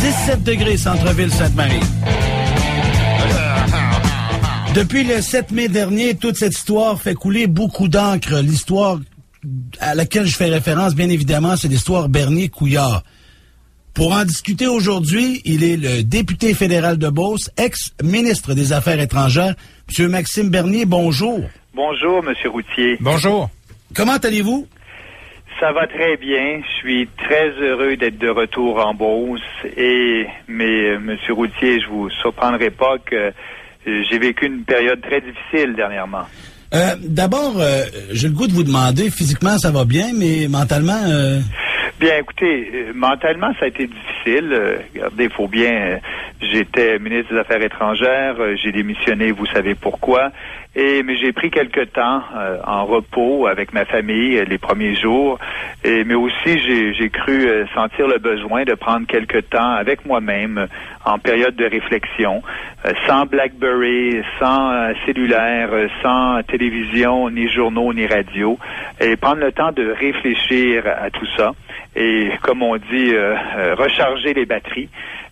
[0.00, 1.80] 17 degrés, centre-ville Sainte-Marie.
[4.74, 8.36] Depuis le 7 mai dernier, toute cette histoire fait couler beaucoup d'encre.
[8.36, 9.00] L'histoire
[9.80, 13.02] à laquelle je fais référence, bien évidemment, c'est l'histoire Bernier-Couillard.
[13.98, 19.56] Pour en discuter aujourd'hui, il est le député fédéral de Beauce, ex-ministre des Affaires étrangères.
[19.88, 21.40] Monsieur Maxime Bernier, bonjour.
[21.74, 22.96] Bonjour, Monsieur Routier.
[23.00, 23.50] Bonjour.
[23.96, 24.68] Comment allez-vous?
[25.58, 26.60] Ça va très bien.
[26.62, 29.40] Je suis très heureux d'être de retour en Beauce.
[29.76, 33.32] Et, mais, euh, Monsieur Routier, je vous surprendrai pas que euh,
[34.08, 36.26] j'ai vécu une période très difficile dernièrement.
[36.72, 41.02] Euh, D'abord, euh, j'ai le goût de vous demander, physiquement, ça va bien, mais mentalement...
[41.98, 44.50] Bien, écoutez, euh, mentalement, ça a été difficile.
[44.52, 45.72] Euh, regardez, il faut bien.
[45.72, 45.96] euh,
[46.40, 48.36] J'étais ministre des Affaires étrangères.
[48.62, 50.30] j'ai démissionné, vous savez pourquoi.
[50.76, 52.22] Et mais j'ai pris quelque temps
[52.64, 55.40] en repos avec ma famille les premiers jours.
[55.82, 60.68] Et mais aussi, j'ai cru sentir le besoin de prendre quelque temps avec moi-même
[61.04, 62.42] en période de réflexion,
[63.08, 65.70] sans BlackBerry, sans cellulaire,
[66.02, 68.56] sans télévision, ni journaux, ni radio,
[69.00, 71.52] et prendre le temps de réfléchir à tout ça
[71.96, 74.88] et comme on dit, euh, euh, recharger les batteries.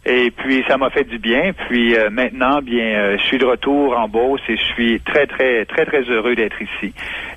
[0.08, 1.52] Et puis ça m'a fait du bien.
[1.68, 5.26] Puis euh, maintenant, bien, euh, je suis de retour en Beauce et je suis très,
[5.26, 6.94] très, très, très heureux d'être ici.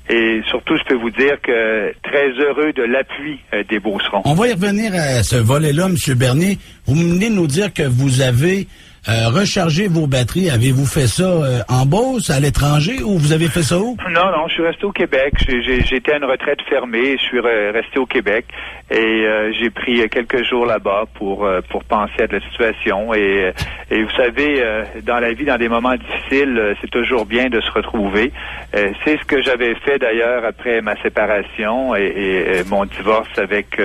[0.08, 4.22] Et surtout, je peux vous dire que très heureux de l'appui euh, des Beaucerons.
[4.24, 6.14] On va y revenir à ce volet-là, M.
[6.16, 6.58] Bernier.
[6.86, 8.68] Vous venez nous dire que vous avez
[9.08, 10.50] euh, rechargé vos batteries.
[10.50, 13.96] Avez-vous fait ça euh, en Beauce, à l'étranger, ou vous avez fait ça où?
[14.10, 15.34] Non, non, je suis resté au Québec.
[15.48, 17.16] J'étais à une retraite fermée.
[17.16, 18.46] Je suis re- resté au Québec
[18.90, 23.14] et euh, j'ai pris quelques jours là-bas pour pour penser à de la situation.
[23.14, 23.52] Et,
[23.90, 24.62] vous savez,
[25.02, 28.32] dans la vie, dans des moments difficiles, c'est toujours bien de se retrouver.
[28.72, 33.80] C'est ce que j'avais fait d'ailleurs après ma séparation et, mon divorce avec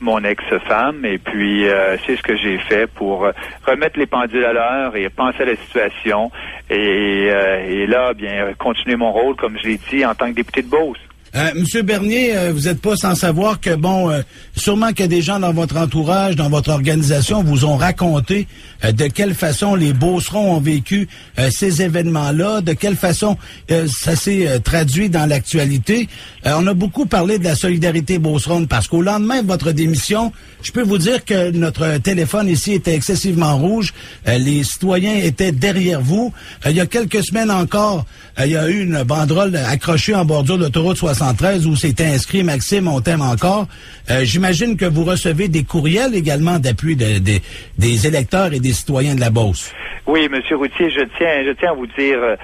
[0.00, 1.04] mon ex-femme.
[1.04, 1.66] Et puis,
[2.06, 3.26] c'est ce que j'ai fait pour
[3.66, 4.52] remettre les pendules à
[4.94, 6.30] et penser à la situation.
[6.70, 10.34] Et, euh, et là, bien, continuer mon rôle, comme je l'ai dit, en tant que
[10.34, 10.98] député de Beauce.
[11.34, 14.22] Euh, Monsieur Bernier, euh, vous n'êtes pas sans savoir que, bon, euh,
[14.56, 18.46] sûrement que des gens dans votre entourage, dans votre organisation, vous ont raconté
[18.82, 21.08] euh, de quelle façon les Beaucerons ont vécu
[21.50, 23.36] ces événements-là, de quelle façon
[23.68, 26.08] ça s'est traduit dans l'actualité.
[26.44, 30.72] On a beaucoup parlé de la solidarité beauceronne parce qu'au lendemain de votre démission, je
[30.72, 33.92] peux vous dire que notre téléphone ici était excessivement rouge.
[34.26, 36.32] Les citoyens étaient derrière vous.
[36.66, 38.06] Il y a quelques semaines encore,
[38.38, 42.44] il y a eu une banderole accrochée en bordure de l'autoroute 73 où c'était inscrit
[42.44, 43.66] Maxime, on t'aime encore.
[44.08, 47.40] Euh, J'imagine que vous recevez des courriels également d'appui de- de-
[47.76, 49.72] des électeurs et des citoyens de la Beauce.
[50.06, 52.36] Oui, Monsieur Routier, je tiens, je tiens à vous dire, euh,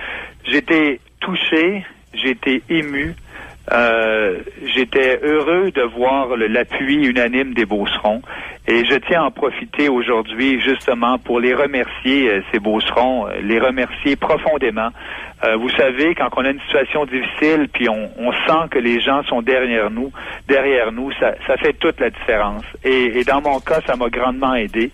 [0.51, 1.85] j'étais touché,
[2.21, 3.15] j'étais ému,
[3.73, 4.41] euh,
[4.75, 8.21] j'étais heureux de voir l'appui unanime des Beaucerons
[8.67, 13.41] et je tiens à en profiter aujourd'hui justement pour les remercier, euh, ces Beaucerons, euh,
[13.43, 14.89] les remercier profondément.
[15.45, 19.01] Euh, vous savez, quand on a une situation difficile, puis on, on sent que les
[19.01, 20.11] gens sont derrière nous,
[20.49, 22.65] derrière nous, ça, ça fait toute la différence.
[22.85, 24.91] Et, et dans mon cas, ça m'a grandement aidé.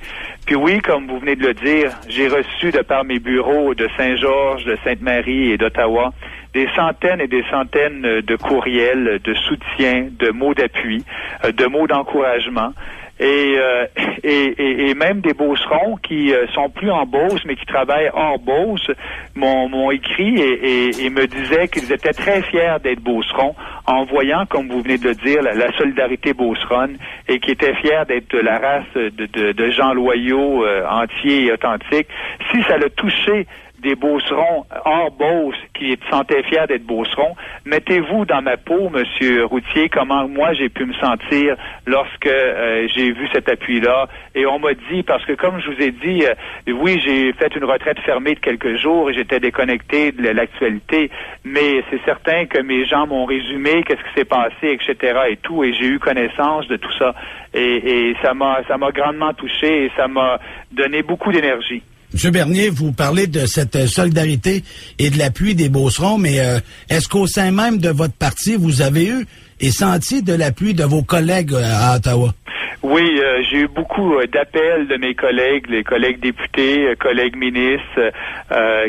[0.47, 3.89] Puis oui, comme vous venez de le dire, j'ai reçu de par mes bureaux de
[3.97, 6.13] Saint-Georges, de Sainte-Marie et d'Ottawa
[6.55, 11.05] des centaines et des centaines euh, de courriels, de soutien, de mots d'appui,
[11.45, 12.73] euh, de mots d'encouragement.
[13.21, 13.87] Et, euh,
[14.25, 18.39] et, et, même des Beaucerons qui euh, sont plus en Beauce, mais qui travaillent hors
[18.39, 18.91] Beauce,
[19.35, 23.55] m'ont écrit et, me disaient qu'ils étaient très fiers d'être Beaucerons
[23.87, 26.97] en voyant, comme vous venez de le dire, la, solidarité beauceronne
[27.29, 31.53] et qui étaient fiers d'être la race de, de, de gens loyaux, euh, entiers et
[31.53, 32.09] authentiques.
[32.51, 33.47] Si ça l'a touché
[33.81, 37.35] des Beaucerons hors Beauce qui se sentaient fiers d'être Beaucerons.
[37.65, 43.13] Mettez-vous dans ma peau, Monsieur Routier, comment moi j'ai pu me sentir lorsque euh, j'ai
[43.13, 44.09] vu cet appui-là.
[44.35, 47.55] Et on m'a dit, parce que comme je vous ai dit, euh, oui, j'ai fait
[47.57, 51.11] une retraite fermée de quelques jours et j'étais déconnecté de l'actualité,
[51.45, 55.21] mais c'est certain que mes gens m'ont résumé qu'est-ce qui s'est passé, etc.
[55.31, 57.15] et tout, et j'ai eu connaissance de tout ça.
[57.55, 60.39] Et, et ça m'a ça m'a grandement touché et ça m'a
[60.71, 61.83] donné beaucoup d'énergie.
[62.13, 64.65] Monsieur Bernier, vous parlez de cette euh, solidarité
[64.99, 66.59] et de l'appui des Beaucerons, mais euh,
[66.89, 69.27] est-ce qu'au sein même de votre parti, vous avez eu
[69.61, 72.35] et senti de l'appui de vos collègues euh, à Ottawa?
[72.83, 77.37] Oui, euh, j'ai eu beaucoup euh, d'appels de mes collègues, les collègues députés, euh, collègues
[77.37, 78.11] ministres,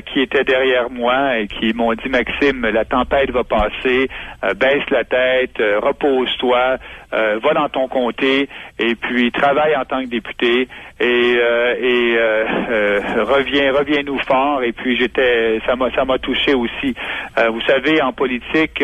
[0.05, 4.09] qui étaient derrière moi et qui m'ont dit Maxime, la tempête va passer,
[4.55, 6.77] baisse la tête, repose-toi,
[7.11, 8.49] va dans ton comté
[8.79, 10.67] et puis travaille en tant que député
[10.99, 12.17] et, et
[13.21, 14.63] reviens, reviens-nous fort.
[14.63, 16.95] Et puis j'étais, ça m'a, ça m'a touché aussi.
[17.37, 18.83] vous savez, en politique,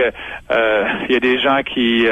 [0.51, 2.06] il y a des gens qui,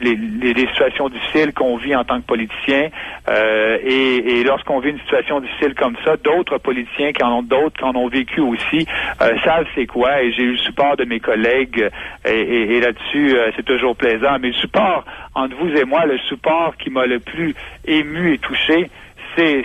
[0.00, 2.90] les, les, les situations difficiles qu'on vit en tant que politicien
[3.28, 7.76] euh, et, lorsqu'on vit une situation difficile comme ça, d'autres politiciens qui en ont d'autres,
[7.76, 8.86] qui en ont vécu aussi,
[9.20, 10.22] euh, savent c'est quoi.
[10.22, 11.90] Et j'ai eu le support de mes collègues.
[12.24, 14.38] Et, là-dessus, euh, c'est toujours plaisant.
[14.40, 15.04] Mais le support
[15.34, 17.54] entre vous et moi, le support qui m'a le plus
[17.86, 18.90] ému et touché,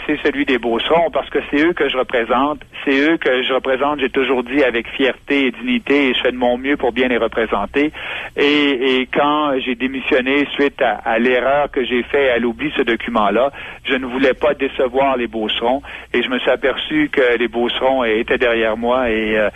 [0.06, 2.60] c'est celui des Beaucerons parce que c'est eux que je représente.
[2.86, 6.32] C'est eux que je représente, j'ai toujours dit, avec fierté et dignité et je fais
[6.32, 7.92] de mon mieux pour bien les représenter.
[8.38, 13.52] Et, quand j'ai démissionné suite à, l'erreur que j'ai fait à l'oubli ce document-là,
[13.86, 15.82] je ne voulais pas décevoir les Beaucerons
[16.14, 19.50] et je me suis aperçu que les Beaucerons étaient derrière moi et euh,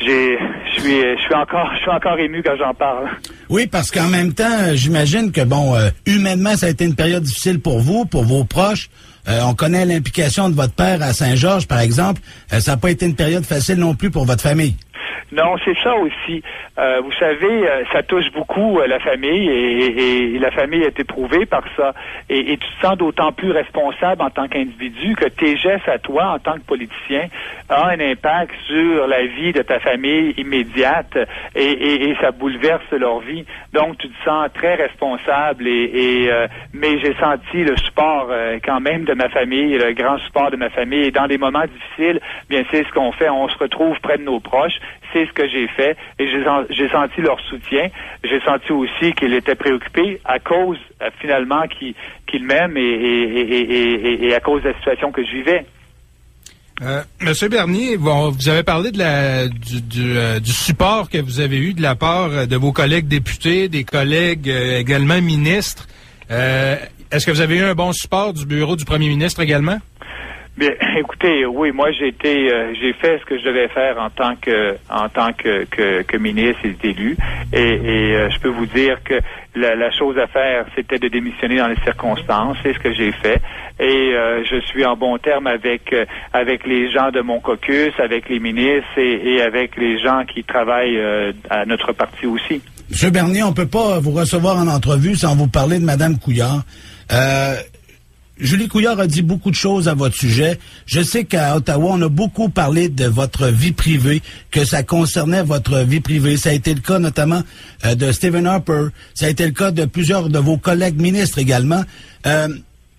[0.00, 0.38] j'ai,
[0.74, 3.08] je suis, je suis encore, je suis encore ému quand j'en parle.
[3.48, 7.22] Oui, parce qu'en même temps, j'imagine que bon, euh, humainement, ça a été une période
[7.22, 8.88] difficile pour vous, pour vos proches.
[9.28, 12.20] Euh, on connaît l'implication de votre père à Saint-Georges, par exemple.
[12.52, 14.76] Euh, ça n'a pas été une période facile non plus pour votre famille.
[15.32, 16.42] Non, c'est ça aussi.
[16.78, 21.46] Euh, vous savez, euh, ça touche beaucoup euh, la famille et, la famille est éprouvée
[21.46, 21.94] par ça.
[22.28, 26.34] Et, tu te sens d'autant plus responsable en tant qu'individu que tes gestes à toi
[26.34, 27.26] en tant que politicien
[27.70, 31.16] ont un impact sur la vie de ta famille immédiate
[31.54, 33.44] et, ça bouleverse leur vie.
[33.72, 36.30] Donc tu te sens très responsable et,
[36.72, 38.28] mais j'ai senti le support
[38.64, 41.04] quand même de ma famille, le grand support de ma famille.
[41.04, 43.28] Et dans des moments difficiles, bien c'est ce qu'on fait.
[43.30, 44.78] On se retrouve près de nos proches
[45.14, 47.88] ce que j'ai fait et j'ai senti leur soutien.
[48.24, 54.62] J'ai senti aussi qu'ils étaient préoccupés à cause, euh, finalement, qu'ils m'aiment et, à cause
[54.62, 55.66] de la situation que je vivais.
[56.82, 59.48] Euh, Monsieur Bernier, vous avez parlé euh,
[60.40, 64.48] du, support que vous avez eu de la part de vos collègues députés, des collègues
[64.48, 65.86] également ministres.
[66.28, 69.78] Est-ce que vous avez eu un bon support du bureau du premier ministre également?
[70.56, 74.10] Bien, écoutez, oui, moi j'ai été, euh, j'ai fait ce que je devais faire en
[74.10, 77.16] tant que, en tant que, que, ministre et élu,
[77.52, 79.14] et, et euh, je peux vous dire que
[79.56, 83.40] la, chose à faire, c'était de démissionner dans les circonstances, c'est ce que j'ai fait,
[83.80, 85.94] et euh, je suis en bon terme avec
[86.32, 90.44] avec les gens de mon caucus, avec les ministres et, et avec les gens qui
[90.44, 91.02] travaillent
[91.50, 92.62] à notre parti aussi.
[92.90, 96.62] Monsieur Bernier, on peut pas vous recevoir en entrevue sans vous parler de Madame Couillard.
[98.38, 100.58] Julie Couillard a dit beaucoup de choses à votre sujet.
[100.86, 105.44] Je sais qu'à Ottawa, on a beaucoup parlé de votre vie privée, que ça concernait
[105.44, 106.36] votre vie privée.
[106.36, 107.42] Ça a été le cas notamment
[107.84, 108.88] euh, de Stephen Harper.
[109.14, 111.82] Ça a été le cas de plusieurs de vos collègues ministres également.
[112.26, 112.48] Euh,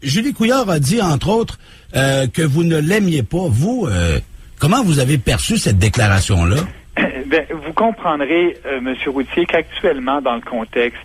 [0.01, 1.59] Julie Couillard a dit, entre autres,
[1.97, 3.47] euh, que vous ne l'aimiez pas.
[3.49, 3.89] Vous,
[4.59, 6.57] comment vous avez perçu cette déclaration-là?
[7.25, 8.95] Ben, vous comprendrez, M.
[9.07, 11.01] Routier, qu'actuellement, dans le contexte,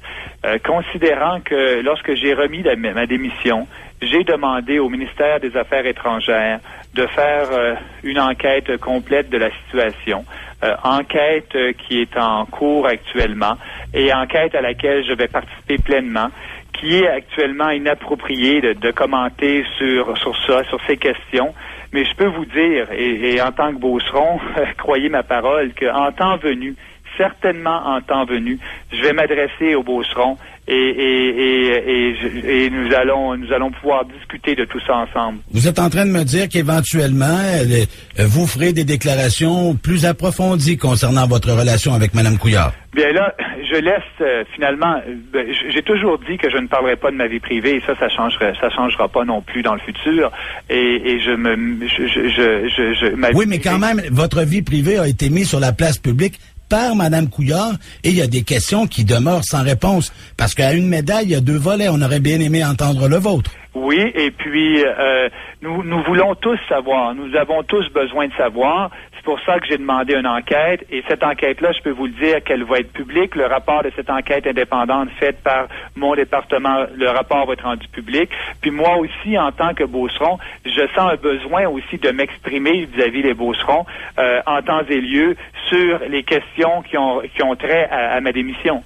[0.67, 3.67] considérant que lorsque j'ai remis ma démission,
[4.03, 6.61] j'ai demandé au ministère des Affaires étrangères
[6.95, 10.25] de faire euh, une enquête complète de la situation,
[10.65, 13.57] euh, enquête euh, qui est en cours actuellement
[13.95, 16.29] et enquête à laquelle je vais participer pleinement,
[16.73, 21.55] qui est actuellement inappropriée de, commenter sur, sur ça, sur ces questions.
[21.93, 24.41] Mais je peux vous dire, et, en tant que Beauceron,
[24.79, 26.75] croyez ma parole, qu'en temps venu,
[27.17, 28.59] certainement en temps venu,
[28.93, 30.37] je vais m'adresser aux Beaucerons
[30.69, 35.39] et, et, et, nous allons nous allons pouvoir discuter de tout ça ensemble.
[35.51, 37.85] Vous êtes en train de me dire qu'éventuellement, euh,
[38.27, 42.73] vous ferez des déclarations plus approfondies concernant votre relation avec Mme Couillard.
[42.95, 43.35] Bien là,
[43.71, 44.97] je laisse euh, finalement.
[45.09, 47.83] Euh, ben, j'ai toujours dit que je ne parlerai pas de ma vie privée et
[47.87, 50.31] ça, ça changerait, ça changera pas non plus dans le futur.
[50.69, 55.31] Et, je me, je, je, je, oui, mais quand même, votre vie privée a été
[55.31, 56.39] mise sur la place publique
[56.71, 57.73] par Mme Couillard
[58.05, 60.13] et il y a des questions qui demeurent sans réponse.
[60.39, 61.89] Parce qu'à une médaille, il y a deux volets.
[61.91, 63.51] On aurait bien aimé entendre le vôtre.
[63.75, 65.29] Oui, et puis euh,
[65.63, 67.15] nous, nous voulons tous savoir.
[67.15, 68.91] Nous avons tous besoin de savoir.
[69.21, 70.87] C'est pour ça que j'ai demandé une enquête.
[70.91, 73.35] Et cette enquête-là, je peux vous le dire qu'elle va être publique.
[73.35, 77.87] Le rapport de cette enquête indépendante faite par mon département, le rapport va être rendu
[77.89, 78.31] public.
[78.63, 83.23] Puis moi aussi, en tant que Beauceron, je sens un besoin aussi de m'exprimer vis-à-vis
[83.23, 83.85] des Beaucerons
[84.19, 85.37] euh, en temps et lieu
[85.69, 88.83] sur les questions qui ont, trait à, ma démission.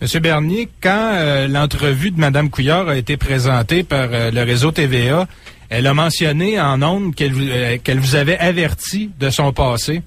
[0.00, 4.70] Monsieur Bernier, quand euh, l'entrevue de Mme Couillard a été présentée par euh, le réseau
[4.70, 5.26] TVA,
[5.70, 10.02] elle a mentionné en ondes qu'elle vous, euh, qu'elle vous avait averti de son passé.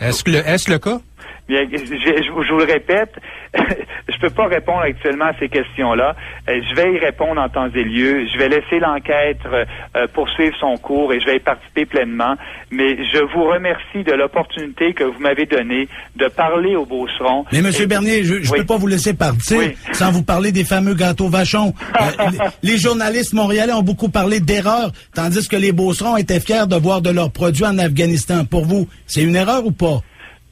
[0.00, 1.00] Est-ce que est-ce le cas?
[1.48, 3.14] Bien, je, vous le répète,
[4.08, 6.16] je peux pas répondre actuellement à ces questions-là.
[6.48, 8.26] Euh, je vais y répondre en temps et lieu.
[8.32, 12.34] Je vais laisser l'enquête euh, poursuivre son cours et je vais y participer pleinement.
[12.70, 17.44] Mais je vous remercie de l'opportunité que vous m'avez donnée de parler au Beauceron.
[17.52, 19.60] Mais Monsieur Bernier, je ne peux pas vous laisser partir
[19.92, 21.74] sans vous parler des fameux gâteaux vachons.
[22.62, 27.00] les journalistes montréalais ont beaucoup parlé d'erreurs, tandis que les Beaucerons étaient fiers de voir
[27.00, 28.44] de leurs produits en Afghanistan.
[28.44, 30.00] Pour vous, c'est une erreur ou pas?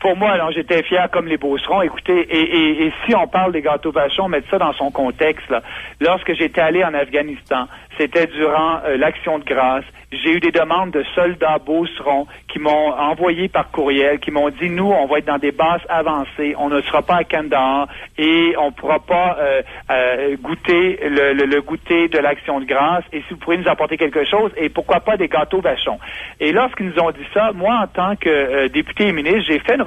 [0.02, 1.80] Pour moi, alors j'étais fier comme les Beaucerons.
[1.80, 5.54] Écoutez, et, si on parle des gâteaux vachons, mettre ça dans son contexte.
[6.00, 9.84] Lorsque j'étais allé en Afghanistan, c'était durant euh, l'action de grâce.
[10.10, 14.68] J'ai eu des demandes de soldats beaucerons qui m'ont envoyé par courriel, qui m'ont dit,
[14.68, 18.54] nous, on va être dans des bases avancées, on ne sera pas à Kandahar et
[18.58, 23.04] on ne pourra pas euh, euh, goûter le, le, goûter de l'action de grâce.
[23.12, 25.98] Et si vous pourriez nous apporter quelque chose, et pourquoi pas des gâteaux vachons.
[26.40, 29.76] Et lorsqu'ils nous ont dit ça, moi, en tant que député et ministre, j'ai fait
[29.76, 29.82] une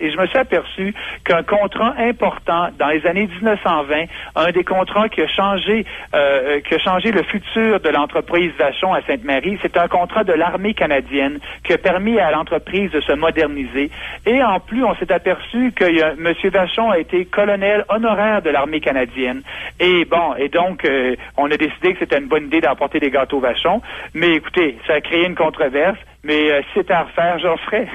[0.00, 0.94] et je me suis aperçu
[1.24, 4.04] qu'un contrat important dans les années 1920,
[4.36, 9.02] un des contrats qui a changé, qui a changé le futur de l'entreprise Vachon à
[9.02, 13.90] Sainte-Marie, c'est un contrat de l'armée canadienne qui a permis à l'entreprise de se moderniser.
[14.24, 16.34] Et en plus, on s'est aperçu que M.
[16.52, 19.42] Vachon a été colonel honoraire de l'armée canadienne.
[19.80, 23.10] Et bon, et donc, euh, on a décidé que c'était une bonne idée d'apporter des
[23.10, 23.82] gâteaux Vachon.
[24.14, 25.98] Mais écoutez, ça a créé une controverse.
[26.26, 27.88] Mais euh, si c'était à refaire, j'en ferais.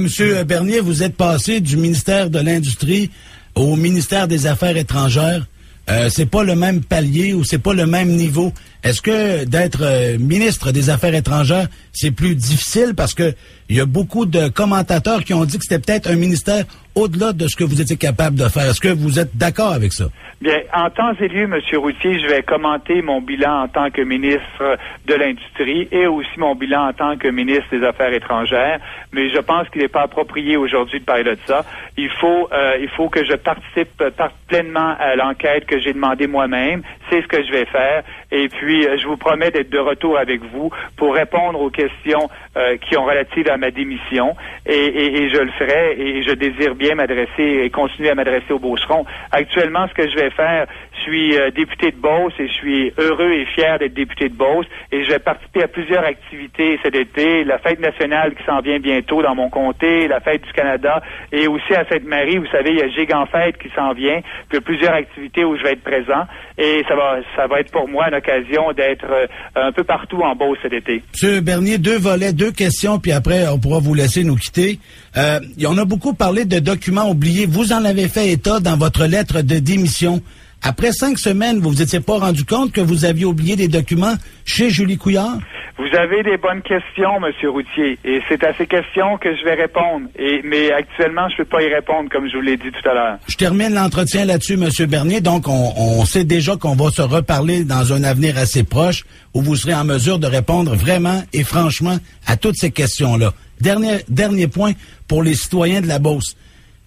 [0.00, 3.10] Monsieur Bernier, vous êtes passé du ministère de l'Industrie
[3.54, 5.46] au ministère des Affaires étrangères.
[5.88, 8.52] Euh, c'est pas le même palier ou c'est pas le même niveau.
[8.84, 12.94] Est-ce que d'être euh, ministre des Affaires étrangères, c'est plus difficile?
[12.96, 13.34] Parce que
[13.68, 17.32] il y a beaucoup de commentateurs qui ont dit que c'était peut-être un ministère au-delà
[17.32, 18.70] de ce que vous étiez capable de faire.
[18.70, 20.06] Est-ce que vous êtes d'accord avec ça?
[20.40, 21.60] Bien, en temps et lieu, M.
[21.78, 26.54] Routier, je vais commenter mon bilan en tant que ministre de l'Industrie et aussi mon
[26.54, 28.78] bilan en tant que ministre des Affaires étrangères,
[29.12, 31.64] mais je pense qu'il n'est pas approprié aujourd'hui de parler de ça.
[31.96, 34.02] Il faut, euh, il faut que je participe
[34.46, 36.82] pleinement à l'enquête que j'ai demandé moi-même.
[37.10, 38.04] C'est ce que je vais faire.
[38.30, 42.28] Et puis, euh, je vous promets d'être de retour avec vous pour répondre aux questions
[42.56, 44.34] euh, qui ont relative à ma démission.
[44.66, 45.96] Et, je le ferai.
[45.98, 49.04] Et je désire bien m'adresser et continuer à m'adresser au Beauceron.
[49.32, 50.66] Actuellement, ce que je vais faire,
[50.98, 54.34] je suis euh, député de Beauce et je suis heureux et fier d'être député de
[54.34, 54.66] Beauce.
[54.92, 57.44] Et je vais participer à plusieurs activités cet été.
[57.44, 61.02] La fête nationale qui s'en vient bientôt dans mon comté, la fête du Canada
[61.32, 62.38] et aussi à Sainte-Marie.
[62.38, 64.20] Vous savez, il y a Gigant Fête qui s'en vient.
[64.48, 66.24] Puis plusieurs activités où je vais être présent.
[66.56, 70.20] Et ça va, ça va être pour moi une occasion d'être euh, un peu partout
[70.22, 71.02] en Beauce cet été.
[71.12, 74.78] Monsieur Bernier, deux volets, deux questions, puis après, on pourra vous laisser nous quitter.
[75.16, 77.46] Euh, on a beaucoup parlé de documents oubliés.
[77.46, 80.20] Vous en avez fait état dans votre lettre de démission.
[80.62, 84.14] Après cinq semaines, vous vous étiez pas rendu compte que vous aviez oublié des documents
[84.44, 85.38] chez Julie Couillard?
[85.78, 89.54] Vous avez des bonnes questions, Monsieur Routier, et c'est à ces questions que je vais
[89.54, 90.08] répondre.
[90.18, 92.88] Et, mais actuellement, je ne peux pas y répondre, comme je vous l'ai dit tout
[92.88, 93.18] à l'heure.
[93.28, 95.20] Je termine l'entretien là-dessus, Monsieur Bernier.
[95.20, 99.40] Donc, on, on sait déjà qu'on va se reparler dans un avenir assez proche, où
[99.40, 103.32] vous serez en mesure de répondre vraiment et franchement à toutes ces questions-là.
[103.60, 104.72] Dernier, dernier point
[105.06, 106.36] pour les citoyens de la Beauce.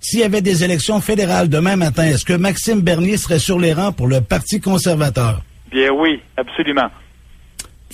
[0.02, 3.72] S'il y avait des élections fédérales demain matin, est-ce que Maxime Bernier serait sur les
[3.72, 5.44] rangs pour le Parti conservateur?
[5.70, 6.90] Bien oui, absolument.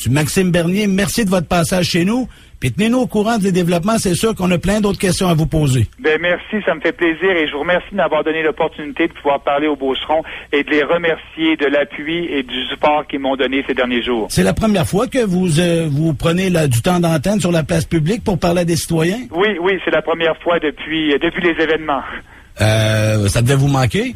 [0.10, 2.27] Maxime Bernier, merci de votre passage chez nous.
[2.60, 3.98] Puis tenez-nous au courant des développements.
[4.00, 5.88] C'est sûr qu'on a plein d'autres questions à vous poser.
[6.00, 9.42] Ben merci, ça me fait plaisir et je vous remercie d'avoir donné l'opportunité de pouvoir
[9.42, 13.63] parler aux Beaucerons et de les remercier de l'appui et du support qu'ils m'ont donné
[13.68, 14.27] ces derniers jours.
[14.30, 17.86] C'est la première fois que vous euh, vous prenez du temps d'antenne sur la place
[17.86, 19.20] publique pour parler à des citoyens?
[19.32, 22.01] Oui, oui, c'est la première fois depuis euh, depuis les événements.
[22.60, 24.16] Euh, ça devait vous manquer?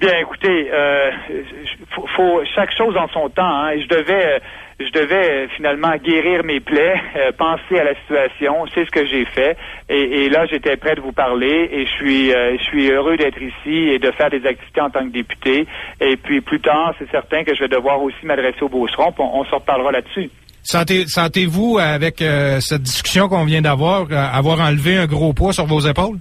[0.00, 1.10] Bien, écoutez, euh,
[2.16, 3.42] faut, chaque chose en son temps.
[3.42, 4.40] Hein, et je devais
[4.80, 8.64] je devais euh, finalement guérir mes plaies, euh, penser à la situation.
[8.74, 9.56] C'est ce que j'ai fait.
[9.88, 13.40] Et, là, j'étais prêt de vous parler et je suis, euh, je suis heureux d'être
[13.40, 15.66] ici et de faire des activités en tant que député.
[16.00, 19.12] Et puis plus tard, c'est certain que je vais devoir aussi m'adresser au Beauceron.
[19.18, 20.30] On, on se reparlera là-dessus.
[20.62, 22.22] Sentez-vous, avec
[22.60, 26.18] cette discussion qu'on vient d'avoir, avoir enlevé un gros poids sur vos épaules?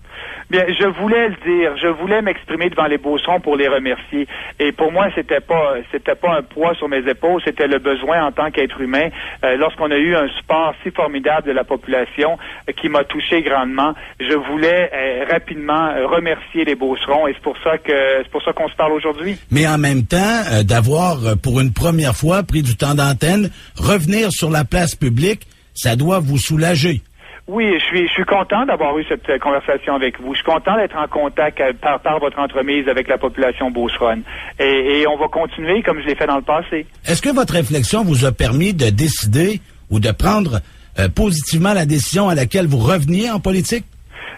[0.50, 4.28] Bien, je voulais le dire, je voulais m'exprimer devant les Beaucerons pour les remercier.
[4.60, 8.26] Et pour moi, c'était pas, c'était pas un poids sur mes épaules, c'était le besoin
[8.26, 9.10] en tant qu'être humain.
[9.44, 12.38] Euh, lorsqu'on a eu un support si formidable de la population
[12.70, 17.58] euh, qui m'a touché grandement, je voulais euh, rapidement remercier les Beaucerons et c'est pour
[17.62, 17.92] ça que
[18.24, 19.38] c'est pour ça qu'on se parle aujourd'hui.
[19.52, 24.50] Mais en même temps, d'avoir pour une première fois pris du temps d'antenne, revenir sur
[24.50, 25.42] la place publique,
[25.74, 27.02] ça doit vous soulager.
[27.48, 30.34] Oui, je suis, je suis content d'avoir eu cette euh, conversation avec vous.
[30.34, 34.24] Je suis content d'être en contact euh, par, par votre entremise avec la population beauceronne.
[34.60, 36.86] Et, et on va continuer comme je l'ai fait dans le passé.
[37.06, 40.60] Est-ce que votre réflexion vous a permis de décider ou de prendre
[41.00, 43.86] euh, positivement la décision à laquelle vous reveniez en politique?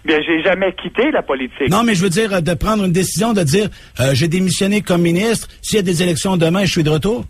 [0.05, 1.69] Bien, j'ai jamais quitté la politique.
[1.69, 4.81] Non, mais je veux dire euh, de prendre une décision, de dire euh, j'ai démissionné
[4.81, 5.47] comme ministre.
[5.61, 7.25] S'il y a des élections demain, je suis de retour.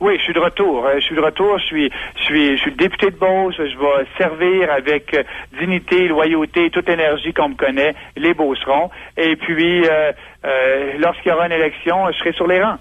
[0.00, 0.86] Oui, je suis de retour.
[0.86, 1.58] Euh, je suis de retour.
[1.58, 3.54] Je suis, je suis, je suis député de Beauce.
[3.58, 5.16] Je vais servir avec
[5.58, 8.90] dignité, loyauté, toute énergie qu'on me connaît, les Beaucerons.
[9.16, 9.82] Et puis,
[10.98, 12.78] lorsqu'il y aura une élection, je serai sur les rangs.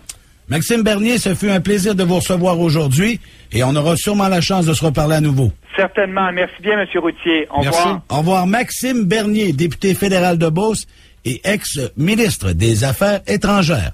[0.50, 3.20] Maxime Bernier, ce fut un plaisir de vous recevoir aujourd'hui
[3.52, 5.52] et on aura sûrement la chance de se reparler à nouveau.
[5.76, 6.32] Certainement.
[6.34, 6.88] Merci bien, M.
[6.96, 7.48] Routier.
[7.50, 8.02] Au revoir.
[8.10, 8.48] Au revoir.
[8.48, 10.86] Maxime Bernier, député fédéral de Beauce
[11.26, 13.94] et ex-ministre des Affaires étrangères.